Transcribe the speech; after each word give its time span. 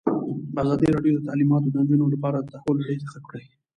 ازادي 0.61 0.87
راډیو 0.95 1.13
د 1.17 1.21
تعلیمات 1.27 1.61
د 1.65 1.67
نجونو 1.81 2.05
لپاره 2.13 2.37
د 2.39 2.45
تحول 2.53 2.75
لړۍ 2.81 2.95
تعقیب 3.01 3.23
کړې. 3.31 3.45